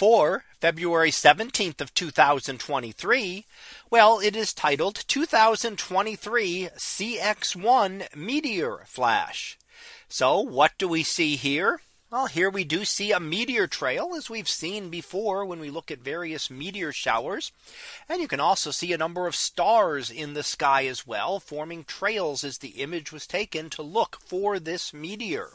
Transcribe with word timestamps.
for 0.00 0.44
February 0.62 1.10
17th 1.10 1.82
of 1.82 1.92
2023. 1.92 3.44
Well, 3.90 4.18
it 4.18 4.34
is 4.34 4.54
titled 4.54 5.04
2023 5.06 6.70
CX1 6.74 8.16
meteor 8.16 8.78
flash. 8.86 9.58
So 10.08 10.40
what 10.40 10.72
do 10.78 10.88
we 10.88 11.02
see 11.02 11.36
here? 11.36 11.82
Well, 12.10 12.28
here 12.28 12.48
we 12.48 12.64
do 12.64 12.86
see 12.86 13.12
a 13.12 13.20
meteor 13.20 13.66
trail 13.66 14.14
as 14.16 14.30
we've 14.30 14.48
seen 14.48 14.88
before 14.88 15.44
when 15.44 15.60
we 15.60 15.68
look 15.68 15.90
at 15.90 15.98
various 15.98 16.50
meteor 16.50 16.92
showers. 16.92 17.52
And 18.08 18.22
you 18.22 18.26
can 18.26 18.40
also 18.40 18.70
see 18.70 18.94
a 18.94 18.98
number 18.98 19.26
of 19.26 19.36
stars 19.36 20.10
in 20.10 20.32
the 20.32 20.42
sky 20.42 20.86
as 20.86 21.06
well 21.06 21.40
forming 21.40 21.84
trails 21.84 22.42
as 22.42 22.56
the 22.56 22.80
image 22.80 23.12
was 23.12 23.26
taken 23.26 23.68
to 23.68 23.82
look 23.82 24.18
for 24.24 24.58
this 24.58 24.94
meteor. 24.94 25.50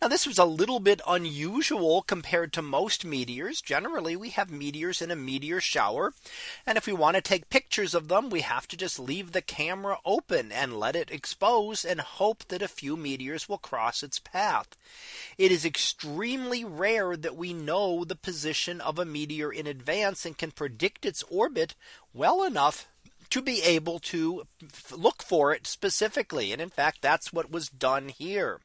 Now 0.00 0.08
this 0.08 0.26
was 0.26 0.38
a 0.38 0.44
little 0.44 0.80
bit 0.80 1.00
unusual 1.06 2.02
compared 2.02 2.52
to 2.52 2.62
most 2.62 3.04
meteors. 3.04 3.60
Generally, 3.60 4.16
we 4.16 4.30
have 4.30 4.50
meteors 4.50 5.00
in 5.00 5.10
a 5.10 5.16
meteor 5.16 5.60
shower. 5.60 6.12
And 6.66 6.76
if 6.76 6.86
we 6.86 6.92
want 6.92 7.16
to 7.16 7.22
take 7.22 7.50
pictures 7.50 7.94
of 7.94 8.08
them, 8.08 8.30
we 8.30 8.42
have 8.42 8.68
to 8.68 8.76
just 8.76 8.98
leave 8.98 9.32
the 9.32 9.42
camera 9.42 9.98
open 10.04 10.52
and 10.52 10.78
let 10.78 10.96
it 10.96 11.10
expose 11.10 11.84
and 11.84 12.00
hope 12.00 12.44
that 12.48 12.62
a 12.62 12.68
few 12.68 12.96
meteors 12.96 13.48
will 13.48 13.58
cross 13.58 14.02
its 14.02 14.18
path. 14.18 14.76
It 15.38 15.50
is 15.50 15.64
extremely 15.64 16.64
rare 16.64 17.16
that 17.16 17.36
we 17.36 17.52
know 17.52 18.04
the 18.04 18.16
position 18.16 18.80
of 18.80 18.98
a 18.98 19.04
meteor 19.04 19.52
in 19.52 19.66
advance 19.66 20.26
and 20.26 20.36
can 20.36 20.50
predict 20.50 21.04
its 21.04 21.22
orbit 21.30 21.74
well 22.12 22.42
enough 22.42 22.88
to 23.30 23.42
be 23.42 23.62
able 23.62 23.98
to 23.98 24.46
look 24.92 25.22
for 25.22 25.52
it 25.52 25.66
specifically. 25.66 26.52
And 26.52 26.60
in 26.60 26.70
fact, 26.70 26.98
that's 27.02 27.32
what 27.32 27.50
was 27.50 27.68
done 27.68 28.10
here. 28.10 28.60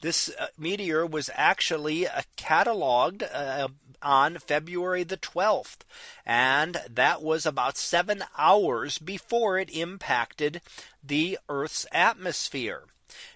This 0.00 0.30
uh, 0.38 0.48
meteor 0.58 1.06
was 1.06 1.30
actually 1.34 2.06
uh, 2.06 2.22
cataloged 2.36 3.22
uh, 3.34 3.68
on 4.02 4.38
February 4.38 5.02
the 5.02 5.16
12th. 5.16 5.78
And 6.26 6.78
that 6.90 7.22
was 7.22 7.46
about 7.46 7.76
seven 7.76 8.24
hours 8.36 8.98
before 8.98 9.58
it 9.58 9.74
impacted 9.74 10.60
the 11.02 11.38
Earth's 11.48 11.86
atmosphere 11.92 12.84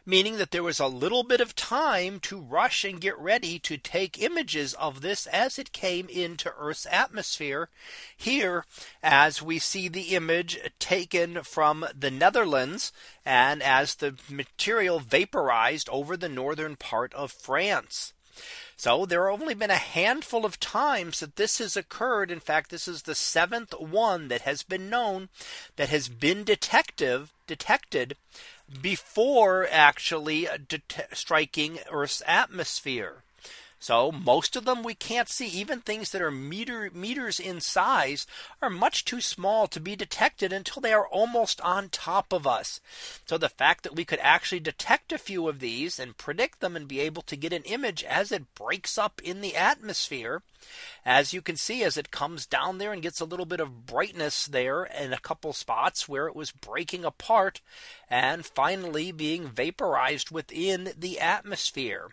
meaning 0.04 0.38
that 0.38 0.50
there 0.50 0.62
was 0.62 0.80
a 0.80 0.86
little 0.86 1.22
bit 1.22 1.40
of 1.40 1.54
time 1.54 2.20
to 2.20 2.40
rush 2.40 2.84
and 2.84 3.00
get 3.00 3.18
ready 3.18 3.58
to 3.58 3.76
take 3.76 4.22
images 4.22 4.74
of 4.74 5.00
this 5.00 5.26
as 5.26 5.58
it 5.58 5.72
came 5.72 6.08
into 6.08 6.52
Earth's 6.58 6.86
atmosphere. 6.90 7.68
Here, 8.16 8.64
as 9.02 9.42
we 9.42 9.58
see 9.58 9.88
the 9.88 10.14
image 10.14 10.58
taken 10.78 11.42
from 11.42 11.86
the 11.98 12.10
Netherlands 12.10 12.92
and 13.24 13.62
as 13.62 13.96
the 13.96 14.16
material 14.28 15.00
vaporized 15.00 15.88
over 15.90 16.16
the 16.16 16.28
northern 16.28 16.76
part 16.76 17.12
of 17.14 17.32
France. 17.32 18.12
So 18.76 19.06
there 19.06 19.28
have 19.28 19.40
only 19.40 19.54
been 19.54 19.72
a 19.72 19.76
handful 19.76 20.46
of 20.46 20.60
times 20.60 21.18
that 21.18 21.34
this 21.34 21.58
has 21.58 21.76
occurred. 21.76 22.30
In 22.30 22.38
fact, 22.38 22.70
this 22.70 22.86
is 22.86 23.02
the 23.02 23.16
seventh 23.16 23.74
one 23.76 24.28
that 24.28 24.42
has 24.42 24.62
been 24.62 24.88
known 24.88 25.30
that 25.74 25.88
has 25.88 26.08
been 26.08 26.44
detective 26.44 27.32
detected 27.48 28.16
before 28.83 29.66
actually 29.70 30.48
uh, 30.48 30.58
striking 31.12 31.78
Earth's 31.91 32.22
atmosphere. 32.27 33.22
So 33.80 34.10
most 34.10 34.56
of 34.56 34.64
them 34.64 34.82
we 34.82 34.94
can't 34.94 35.28
see 35.28 35.46
even 35.46 35.80
things 35.80 36.10
that 36.10 36.22
are 36.22 36.30
meter 36.30 36.90
meters 36.92 37.38
in 37.38 37.60
size 37.60 38.26
are 38.60 38.70
much 38.70 39.04
too 39.04 39.20
small 39.20 39.69
to 39.69 39.80
be 39.80 39.94
detected 39.94 40.53
until 40.53 40.82
they 40.82 40.92
are 40.92 41.06
almost 41.06 41.60
on 41.60 41.88
top 41.88 42.32
of 42.32 42.47
us. 42.47 42.80
So 43.26 43.38
the 43.38 43.48
fact 43.48 43.84
that 43.84 43.94
we 43.94 44.04
could 44.04 44.19
actually 44.20 44.60
detect 44.60 45.12
a 45.12 45.19
few 45.19 45.48
of 45.48 45.60
these 45.60 46.00
and 46.00 46.16
predict 46.16 46.60
them 46.60 46.75
and 46.75 46.88
be 46.88 47.00
able 47.00 47.22
to 47.22 47.36
get 47.36 47.53
an 47.53 47.62
image 47.62 48.03
as 48.03 48.32
it 48.32 48.54
breaks 48.54 48.98
up 48.98 49.20
in 49.22 49.41
the 49.41 49.54
atmosphere. 49.54 50.42
As 51.06 51.32
you 51.32 51.41
can 51.41 51.56
see 51.56 51.84
as 51.84 51.97
it 51.97 52.10
comes 52.10 52.47
down 52.47 52.78
there 52.78 52.92
and 52.92 53.00
gets 53.00 53.20
a 53.20 53.24
little 53.24 53.47
bit 53.47 53.60
of 53.60 53.86
brightness 53.86 54.47
there 54.47 54.84
in 54.84 55.12
a 55.12 55.20
couple 55.20 55.53
spots 55.53 56.08
where 56.08 56.26
it 56.26 56.34
was 56.34 56.50
breaking 56.50 57.04
apart 57.04 57.60
and 58.10 58.44
finally 58.44 59.12
being 59.12 59.47
vaporized 59.48 60.30
within 60.32 60.92
the 60.98 61.20
atmosphere. 61.20 62.08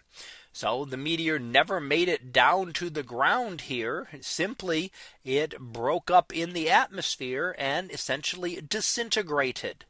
So 0.55 0.85
the 0.85 0.95
meteor 0.95 1.37
never 1.37 1.81
made 1.81 2.07
it 2.07 2.31
down 2.31 2.71
to 2.75 2.89
the 2.89 3.03
ground 3.03 3.67
here. 3.67 4.07
Simply 4.21 4.89
it 5.25 5.59
broke 5.59 6.09
up 6.09 6.33
in 6.33 6.53
the 6.53 6.69
atmosphere 6.69 7.53
and 7.59 7.91
essentially 7.91 8.61
disintegrated. 8.61 9.83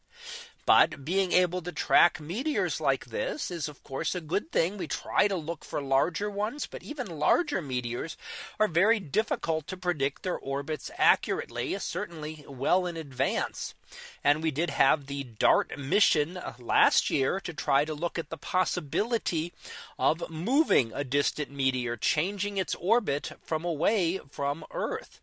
But 0.65 1.05
being 1.05 1.33
able 1.33 1.61
to 1.61 1.71
track 1.71 2.19
meteors 2.19 2.81
like 2.81 3.05
this 3.05 3.51
is 3.51 3.69
of 3.69 3.83
course 3.83 4.15
a 4.15 4.21
good 4.21 4.51
thing. 4.51 4.77
We 4.79 4.87
try 4.87 5.27
to 5.27 5.35
look 5.35 5.63
for 5.63 5.83
larger 5.83 6.31
ones, 6.31 6.65
but 6.65 6.81
even 6.81 7.19
larger 7.19 7.61
meteors 7.61 8.17
are 8.59 8.67
very 8.67 8.99
difficult 8.99 9.67
to 9.67 9.77
predict 9.77 10.23
their 10.23 10.39
orbits 10.39 10.89
accurately, 10.97 11.77
certainly 11.77 12.43
well 12.49 12.87
in 12.87 12.97
advance. 12.97 13.75
And 14.23 14.41
we 14.41 14.51
did 14.51 14.71
have 14.71 15.05
the 15.05 15.23
DART 15.23 15.77
mission 15.77 16.39
last 16.59 17.09
year 17.09 17.39
to 17.39 17.53
try 17.53 17.85
to 17.85 17.93
look 17.93 18.17
at 18.17 18.29
the 18.29 18.37
possibility 18.37 19.53
of 19.99 20.29
moving 20.29 20.91
a 20.93 21.03
distant 21.03 21.51
meteor, 21.51 21.95
changing 21.95 22.57
its 22.57 22.75
orbit 22.75 23.33
from 23.43 23.63
away 23.63 24.19
from 24.29 24.63
Earth. 24.71 25.21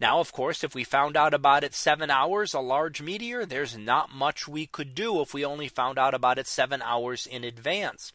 Now, 0.00 0.18
of 0.18 0.32
course, 0.32 0.64
if 0.64 0.74
we 0.74 0.84
found 0.84 1.16
out 1.16 1.32
about 1.32 1.62
it 1.64 1.74
seven 1.74 2.10
hours, 2.10 2.52
a 2.52 2.60
large 2.60 3.00
meteor, 3.00 3.46
there's 3.46 3.76
not 3.76 4.12
much 4.12 4.48
we 4.48 4.66
could 4.66 4.94
do 4.94 5.20
if 5.20 5.32
we 5.32 5.44
only 5.44 5.68
found 5.68 5.98
out 5.98 6.14
about 6.14 6.38
it 6.38 6.46
seven 6.46 6.82
hours 6.82 7.26
in 7.26 7.44
advance. 7.44 8.12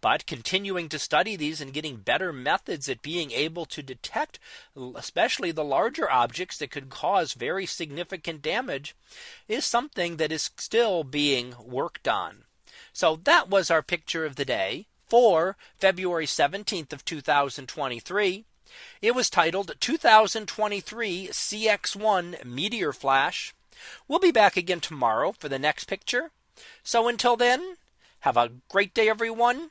But 0.00 0.26
continuing 0.26 0.88
to 0.88 0.98
study 0.98 1.36
these 1.36 1.60
and 1.60 1.74
getting 1.74 1.96
better 1.96 2.32
methods 2.32 2.88
at 2.88 3.02
being 3.02 3.32
able 3.32 3.66
to 3.66 3.82
detect, 3.82 4.38
especially 4.96 5.52
the 5.52 5.64
larger 5.64 6.10
objects 6.10 6.56
that 6.58 6.70
could 6.70 6.88
cause 6.88 7.34
very 7.34 7.66
significant 7.66 8.40
damage, 8.40 8.96
is 9.46 9.66
something 9.66 10.16
that 10.16 10.32
is 10.32 10.50
still 10.56 11.04
being 11.04 11.54
worked 11.62 12.08
on. 12.08 12.44
So 12.92 13.20
that 13.24 13.50
was 13.50 13.70
our 13.70 13.82
picture 13.82 14.24
of 14.24 14.36
the 14.36 14.44
day 14.44 14.86
for 15.06 15.56
February 15.78 16.26
17th 16.26 16.92
of 16.92 17.04
2023. 17.04 18.44
It 19.02 19.14
was 19.14 19.28
titled 19.28 19.74
2023 19.80 21.28
CX1 21.28 22.44
Meteor 22.44 22.92
Flash. 22.92 23.54
We'll 24.08 24.18
be 24.18 24.30
back 24.30 24.56
again 24.56 24.80
tomorrow 24.80 25.32
for 25.32 25.48
the 25.48 25.58
next 25.58 25.84
picture. 25.84 26.30
So 26.82 27.08
until 27.08 27.36
then, 27.36 27.76
have 28.20 28.36
a 28.36 28.52
great 28.68 28.94
day, 28.94 29.08
everyone, 29.08 29.70